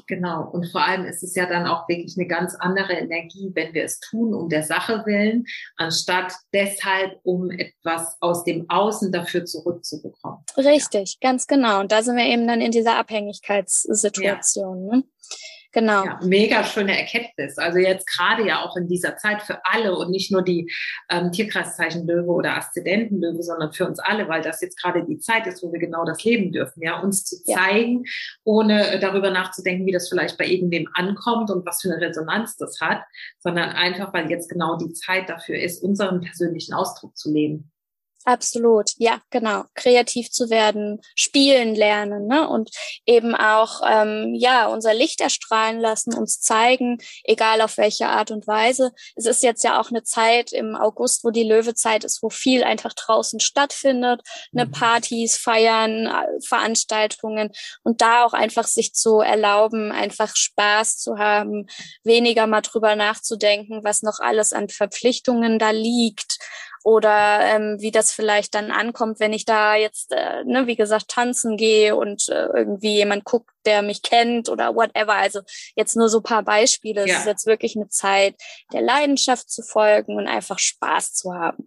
[0.05, 0.49] Genau.
[0.49, 3.83] Und vor allem ist es ja dann auch wirklich eine ganz andere Energie, wenn wir
[3.83, 10.43] es tun um der Sache willen, anstatt deshalb, um etwas aus dem Außen dafür zurückzubekommen.
[10.55, 11.29] Richtig, ja.
[11.29, 11.79] ganz genau.
[11.79, 14.87] Und da sind wir eben dann in dieser Abhängigkeitssituation.
[14.87, 14.95] Ja.
[14.97, 15.03] Ne?
[15.73, 16.05] Genau.
[16.05, 17.57] Ja, mega schöne Erkenntnis.
[17.57, 20.71] Also jetzt gerade ja auch in dieser Zeit für alle und nicht nur die
[21.09, 25.19] ähm, Tierkreiszeichen Löwe oder Aszendenten Löwe, sondern für uns alle, weil das jetzt gerade die
[25.19, 28.11] Zeit ist, wo wir genau das leben dürfen, ja, uns zu zeigen, ja.
[28.43, 32.55] ohne äh, darüber nachzudenken, wie das vielleicht bei irgendwem ankommt und was für eine Resonanz
[32.57, 33.03] das hat,
[33.39, 37.71] sondern einfach, weil jetzt genau die Zeit dafür ist, unseren persönlichen Ausdruck zu leben.
[38.27, 39.63] Absolut, ja, genau.
[39.73, 42.49] Kreativ zu werden, spielen lernen ne?
[42.49, 42.69] und
[43.05, 48.45] eben auch ähm, ja unser Licht erstrahlen lassen, uns zeigen, egal auf welche Art und
[48.45, 48.91] Weise.
[49.15, 52.65] Es ist jetzt ja auch eine Zeit im August, wo die Löwezeit ist, wo viel
[52.65, 54.19] einfach draußen stattfindet,
[54.51, 54.71] ne mhm.
[54.71, 56.13] Partys, Feiern,
[56.43, 57.51] Veranstaltungen
[57.83, 61.67] und da auch einfach sich zu erlauben, einfach Spaß zu haben,
[62.03, 66.39] weniger mal drüber nachzudenken, was noch alles an Verpflichtungen da liegt
[66.83, 71.09] oder ähm, wie das vielleicht dann ankommt, wenn ich da jetzt, äh, ne, wie gesagt,
[71.09, 75.13] tanzen gehe und äh, irgendwie jemand guckt, der mich kennt oder whatever.
[75.13, 75.41] Also
[75.75, 77.07] jetzt nur so paar Beispiele.
[77.07, 77.13] Ja.
[77.13, 78.35] Es ist jetzt wirklich eine Zeit,
[78.73, 81.65] der Leidenschaft zu folgen und einfach Spaß zu haben.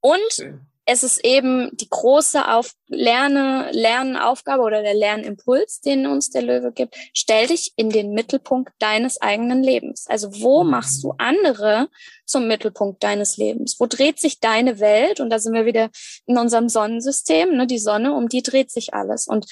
[0.00, 0.54] Und okay
[0.90, 6.72] es ist eben die große Auf Lerne, Lernaufgabe oder der Lernimpuls, den uns der Löwe
[6.72, 6.96] gibt.
[7.12, 10.06] Stell dich in den Mittelpunkt deines eigenen Lebens.
[10.08, 10.70] Also wo mhm.
[10.70, 11.90] machst du andere
[12.24, 13.78] zum Mittelpunkt deines Lebens?
[13.78, 15.20] Wo dreht sich deine Welt?
[15.20, 15.90] Und da sind wir wieder
[16.24, 19.26] in unserem Sonnensystem, ne, die Sonne, um die dreht sich alles.
[19.26, 19.44] Und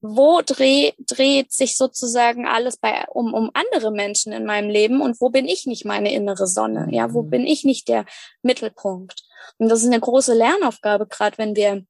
[0.00, 5.20] wo dreh, dreht sich sozusagen alles bei, um, um andere Menschen in meinem Leben und
[5.20, 6.88] wo bin ich nicht meine innere Sonne?
[6.90, 7.28] Ja, wo mhm.
[7.28, 8.06] bin ich nicht der
[8.40, 9.22] Mittelpunkt?
[9.58, 11.84] Und das ist eine große Lernaufgabe, gerade wenn wir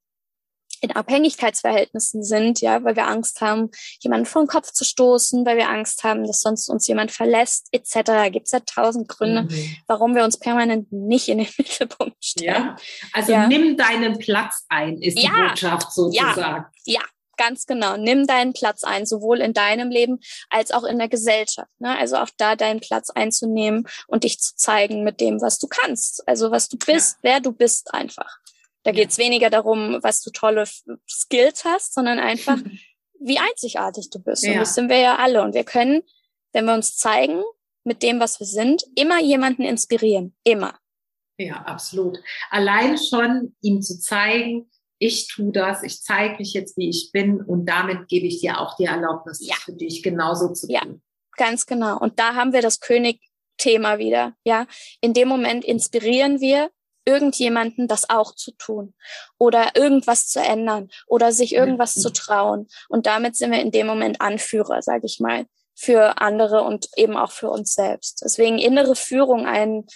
[0.81, 5.57] in Abhängigkeitsverhältnissen sind, ja, weil wir Angst haben, jemanden vor den Kopf zu stoßen, weil
[5.57, 8.31] wir Angst haben, dass sonst uns jemand verlässt, etc.
[8.31, 9.75] Gibt es ja tausend Gründe, mhm.
[9.85, 12.55] warum wir uns permanent nicht in den Mittelpunkt stellen.
[12.55, 12.75] Ja,
[13.13, 13.47] also ja.
[13.47, 16.65] nimm deinen Platz ein, ist die Botschaft sozusagen.
[16.85, 17.01] Ja,
[17.41, 17.97] ganz genau.
[17.97, 21.71] Nimm deinen Platz ein, sowohl in deinem Leben als auch in der Gesellschaft.
[21.79, 21.97] Ne?
[21.97, 26.27] Also auch da deinen Platz einzunehmen und dich zu zeigen mit dem, was du kannst.
[26.27, 27.19] Also was du bist, ja.
[27.23, 28.37] wer du bist einfach.
[28.83, 30.65] Da geht es weniger darum, was du tolle
[31.09, 32.57] Skills hast, sondern einfach,
[33.19, 34.43] wie einzigartig du bist.
[34.43, 34.53] Ja.
[34.53, 35.41] Und das sind wir ja alle.
[35.41, 36.03] Und wir können,
[36.53, 37.41] wenn wir uns zeigen,
[37.83, 40.35] mit dem, was wir sind, immer jemanden inspirieren.
[40.43, 40.77] Immer.
[41.37, 42.19] Ja, absolut.
[42.51, 44.69] Allein schon ihm zu zeigen,
[45.01, 48.59] ich tue das, ich zeige mich jetzt, wie ich bin und damit gebe ich dir
[48.59, 49.55] auch die Erlaubnis, ja.
[49.55, 50.75] für dich genauso zu tun.
[50.75, 50.83] Ja,
[51.37, 51.97] ganz genau.
[51.97, 54.35] Und da haben wir das König-Thema wieder.
[54.43, 54.67] Ja,
[55.01, 56.69] in dem Moment inspirieren wir
[57.03, 58.93] irgendjemanden das auch zu tun
[59.39, 62.67] oder irgendwas zu ändern oder sich irgendwas zu trauen.
[62.87, 67.17] Und damit sind wir in dem Moment Anführer, sage ich mal, für andere und eben
[67.17, 68.21] auch für uns selbst.
[68.23, 69.87] Deswegen innere Führung ein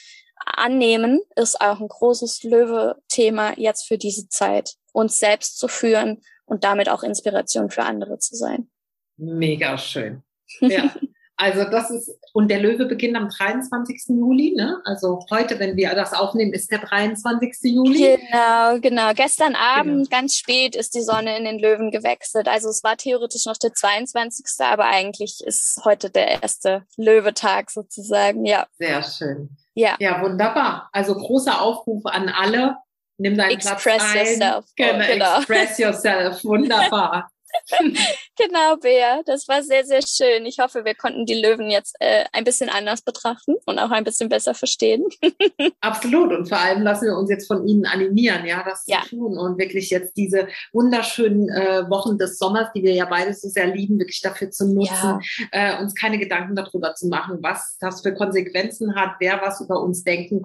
[0.45, 6.63] annehmen ist auch ein großes Löwe-Thema jetzt für diese Zeit, uns selbst zu führen und
[6.63, 8.69] damit auch Inspiration für andere zu sein.
[9.17, 10.23] Mega schön.
[10.61, 10.93] Ja.
[11.37, 14.03] Also das ist, und der Löwe beginnt am 23.
[14.07, 14.81] Juli, ne?
[14.85, 17.73] Also heute, wenn wir das aufnehmen, ist der 23.
[17.73, 18.17] Juli.
[18.17, 19.13] Genau, genau.
[19.13, 20.21] Gestern Abend, genau.
[20.21, 22.47] ganz spät, ist die Sonne in den Löwen gewechselt.
[22.47, 24.45] Also es war theoretisch noch der 22.
[24.59, 28.65] Aber eigentlich ist heute der erste Löwetag sozusagen, ja.
[28.77, 29.49] Sehr schön.
[29.75, 29.95] Ja.
[29.99, 30.89] Ja, wunderbar.
[30.91, 32.77] Also großer Aufruf an alle.
[33.17, 34.25] Nimm deinen Express Platz ein.
[34.25, 34.65] Yourself.
[34.75, 35.37] Genau, genau.
[35.37, 36.43] Express yourself.
[36.43, 37.29] Wunderbar.
[38.37, 39.21] genau, Bea.
[39.25, 40.45] Das war sehr, sehr schön.
[40.45, 44.03] Ich hoffe, wir konnten die Löwen jetzt äh, ein bisschen anders betrachten und auch ein
[44.03, 45.05] bisschen besser verstehen.
[45.81, 46.31] Absolut.
[46.31, 49.01] Und vor allem lassen wir uns jetzt von Ihnen animieren, ja, das ja.
[49.03, 53.33] zu tun und wirklich jetzt diese wunderschönen äh, Wochen des Sommers, die wir ja beide
[53.33, 55.19] so sehr lieben, wirklich dafür zu nutzen,
[55.51, 55.77] ja.
[55.77, 59.81] äh, uns keine Gedanken darüber zu machen, was das für Konsequenzen hat, wer was über
[59.81, 60.41] uns denken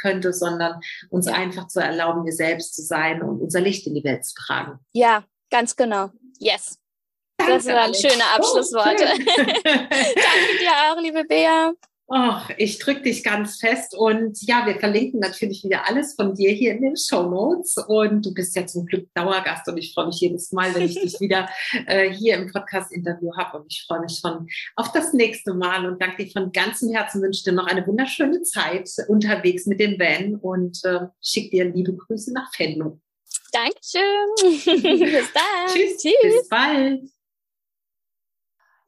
[0.00, 1.34] könnte, sondern uns ja.
[1.34, 4.78] einfach zu erlauben, wir selbst zu sein und unser Licht in die Welt zu tragen.
[4.92, 6.10] Ja, ganz genau.
[6.42, 6.76] Yes.
[7.38, 9.04] Das waren schöne Abschlussworte.
[9.04, 9.18] Oh,
[9.64, 11.72] Danke dir auch, liebe Bea.
[12.14, 16.50] Ach, ich drücke dich ganz fest und ja, wir verlinken natürlich wieder alles von dir
[16.50, 20.08] hier in den Show Notes und du bist ja zum Glück Dauergast und ich freue
[20.08, 21.48] mich jedes Mal, wenn ich dich wieder
[21.86, 26.02] äh, hier im Podcast-Interview habe und ich freue mich schon auf das nächste Mal und
[26.02, 30.34] danke dir von ganzem Herzen, wünsche dir noch eine wunderschöne Zeit unterwegs mit dem Van
[30.34, 33.00] und äh, schick dir liebe Grüße nach Venlo.
[33.52, 34.34] Dankeschön.
[35.12, 35.68] bis dann.
[35.68, 35.98] Tschüss.
[35.98, 36.12] Tschüss.
[36.22, 37.11] Bis bald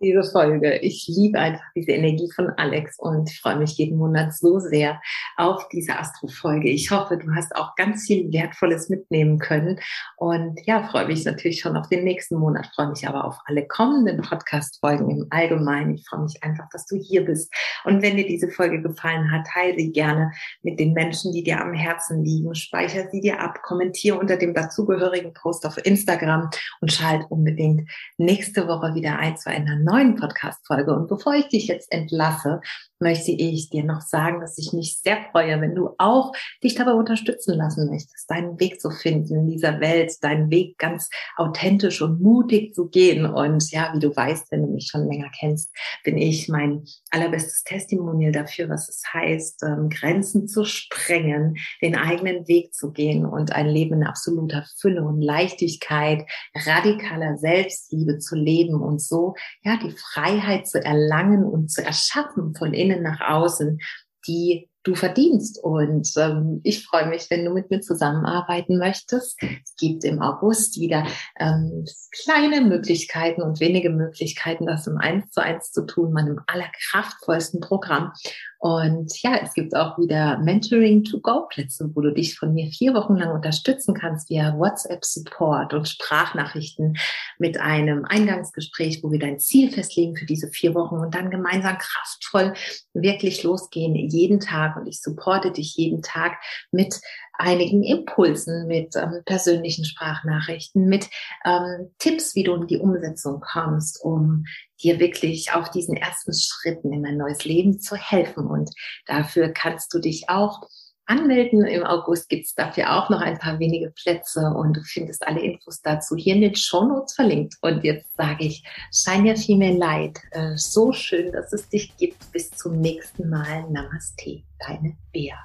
[0.01, 0.79] diese Folge.
[0.79, 5.01] Ich liebe einfach diese Energie von Alex und freue mich jeden Monat so sehr
[5.37, 6.69] auf diese Astro-Folge.
[6.69, 9.81] Ich hoffe, du hast auch ganz viel Wertvolles mitnehmen können
[10.17, 13.67] und ja, freue mich natürlich schon auf den nächsten Monat, freue mich aber auf alle
[13.67, 15.95] kommenden Podcast-Folgen im Allgemeinen.
[15.95, 17.53] Ich freue mich einfach, dass du hier bist
[17.85, 21.61] und wenn dir diese Folge gefallen hat, teile sie gerne mit den Menschen, die dir
[21.61, 26.93] am Herzen liegen, speicher sie dir ab, kommentiere unter dem dazugehörigen Post auf Instagram und
[26.93, 30.95] schalt unbedingt nächste Woche wieder ein zu einer neuen Podcast-Folge.
[30.95, 32.61] Und bevor ich dich jetzt entlasse,
[33.01, 36.93] möchte ich dir noch sagen, dass ich mich sehr freue, wenn du auch dich dabei
[36.93, 42.21] unterstützen lassen möchtest, deinen Weg zu finden in dieser Welt, deinen Weg ganz authentisch und
[42.21, 43.27] mutig zu gehen.
[43.27, 45.71] Und ja, wie du weißt, wenn du mich schon länger kennst,
[46.03, 52.49] bin ich mein allerbestes Testimonial dafür, was es heißt, ähm, Grenzen zu sprengen, den eigenen
[52.49, 58.81] Weg zu gehen und ein Leben in absoluter Fülle und Leichtigkeit, radikaler Selbstliebe zu leben
[58.81, 63.79] und so, ja, die Freiheit zu erlangen und zu erschaffen von innen nach außen,
[64.27, 65.63] die du verdienst.
[65.63, 69.43] Und ähm, ich freue mich, wenn du mit mir zusammenarbeiten möchtest.
[69.43, 71.07] Es gibt im August wieder
[71.39, 71.85] ähm,
[72.23, 78.13] kleine Möglichkeiten und wenige Möglichkeiten, das im Eins zu eins zu tun, meinem allerkraftvollsten Programm.
[78.59, 82.71] Und ja, es gibt auch wieder Mentoring to Go Plätze, wo du dich von mir
[82.71, 86.97] vier Wochen lang unterstützen kannst via WhatsApp Support und Sprachnachrichten
[87.39, 91.77] mit einem Eingangsgespräch, wo wir dein Ziel festlegen für diese vier Wochen und dann gemeinsam
[91.77, 92.55] kraftvoll
[92.95, 96.39] wirklich losgehen jeden Tag und ich supporte dich jeden Tag
[96.71, 97.01] mit
[97.33, 101.09] einigen Impulsen, mit ähm, persönlichen Sprachnachrichten, mit
[101.45, 104.45] ähm, Tipps, wie du in die Umsetzung kommst, um
[104.83, 108.47] dir wirklich auf diesen ersten Schritten in ein neues Leben zu helfen.
[108.47, 108.71] Und
[109.07, 110.63] dafür kannst du dich auch
[111.07, 111.65] anmelden.
[111.65, 115.41] Im August gibt es dafür auch noch ein paar wenige Plätze und du findest alle
[115.41, 117.57] Infos dazu hier in den Shownotes verlinkt.
[117.61, 120.21] Und jetzt sage ich, Shine Your Female Light.
[120.57, 122.33] So schön, dass es dich gibt.
[122.33, 123.65] Bis zum nächsten Mal.
[123.71, 125.37] Namaste, deine Bea.